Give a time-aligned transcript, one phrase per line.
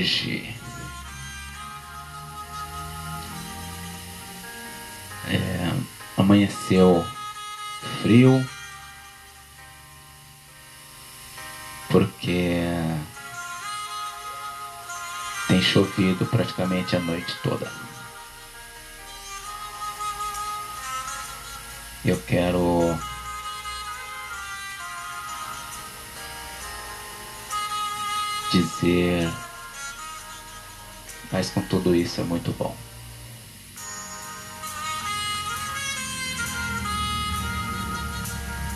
[0.00, 0.56] hoje
[5.28, 5.72] é,
[6.16, 7.06] amanheceu
[8.00, 8.42] frio
[11.90, 12.62] porque
[15.48, 17.70] tem chovido praticamente a noite toda.
[22.02, 22.96] Eu quero
[28.50, 29.30] dizer,
[31.32, 32.76] mas com tudo isso é muito bom.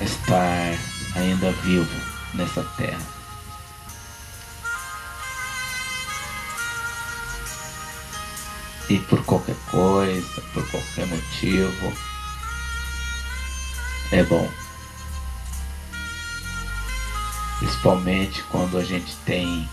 [0.00, 0.78] Estar
[1.16, 2.00] ainda vivo
[2.34, 3.16] nessa terra.
[8.88, 11.92] E por qualquer coisa, por qualquer motivo,
[14.12, 14.48] é bom.
[17.58, 19.68] Principalmente quando a gente tem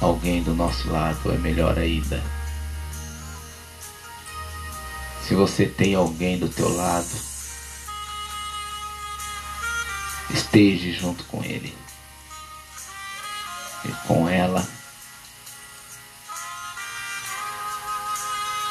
[0.00, 2.22] alguém do nosso lado, é melhor ainda.
[5.22, 7.10] Se você tem alguém do teu lado,
[10.30, 11.76] esteja junto com ele.
[13.84, 14.66] E com ela,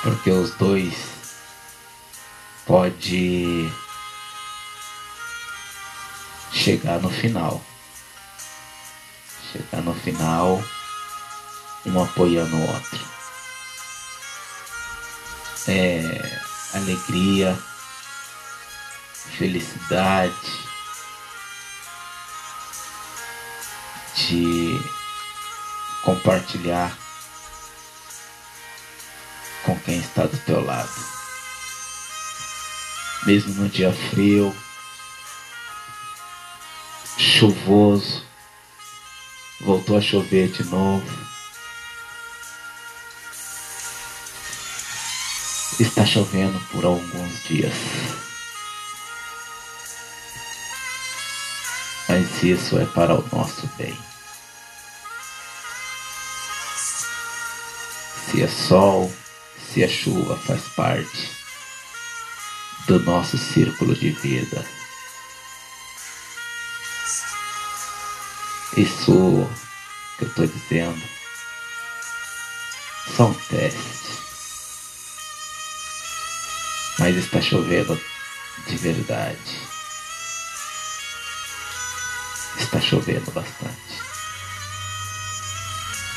[0.04, 0.94] porque os dois
[2.66, 3.72] pode
[6.52, 7.60] chegar no final.
[9.52, 10.64] Chegar no final,
[11.90, 13.00] um apoiando o outro.
[15.68, 16.40] É
[16.74, 17.58] alegria,
[19.38, 20.34] felicidade
[24.16, 24.80] de
[26.04, 26.98] compartilhar
[29.64, 30.90] com quem está do teu lado.
[33.26, 34.56] Mesmo no dia frio,
[37.18, 38.30] chuvoso,
[39.62, 41.29] Voltou a chover de novo.
[45.78, 47.74] Está chovendo por alguns dias.
[52.08, 53.98] Mas isso é para o nosso bem.
[58.32, 59.14] Se é sol,
[59.72, 61.30] se é chuva, faz parte
[62.88, 64.66] do nosso círculo de vida.
[68.76, 69.48] Isso
[70.18, 71.02] que eu estou dizendo
[73.16, 74.09] são testes.
[77.00, 78.00] Mas está chovendo
[78.68, 79.58] de verdade.
[82.60, 83.80] Está chovendo bastante.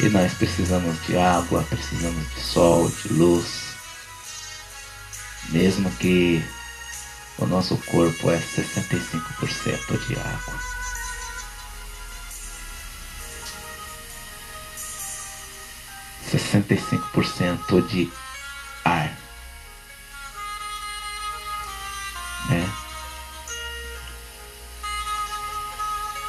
[0.00, 3.47] E nós precisamos de água, precisamos de sol, de luz.
[5.50, 6.44] Mesmo que
[7.38, 10.72] o nosso corpo é 65% de água.
[16.32, 18.10] 65% de
[22.48, 22.69] Né?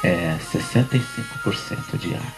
[0.02, 2.34] É 65% de ar.